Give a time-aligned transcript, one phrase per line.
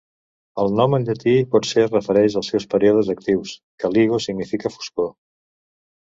[0.61, 3.53] El nom en llatí potser es refereix als seus períodes actius;
[3.85, 5.15] "caligo" significa foscor.